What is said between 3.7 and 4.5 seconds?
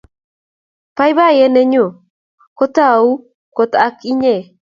ak inyen